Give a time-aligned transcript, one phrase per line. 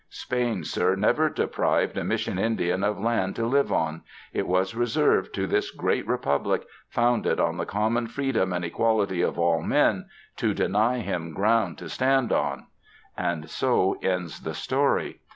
[0.09, 4.01] Spain, sir, never deprived a Mission Indian of land to live on—
[4.33, 9.37] it was reserved to this great republic, founded on the common freedom and equality of
[9.37, 12.65] all men, to deny him ground to stand on.
[13.15, 15.19] And so ends the story.